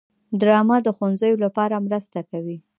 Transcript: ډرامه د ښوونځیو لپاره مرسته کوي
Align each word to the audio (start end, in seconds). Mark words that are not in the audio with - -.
ډرامه 0.39 0.77
د 0.83 0.87
ښوونځیو 0.95 1.41
لپاره 1.45 1.83
مرسته 1.87 2.19
کوي 2.31 2.57